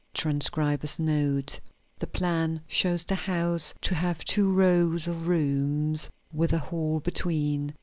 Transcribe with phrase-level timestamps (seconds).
[0.15, 1.59] [transcriber's note:
[1.99, 7.75] The plan shows the house to have two rows of rooms with a hall between.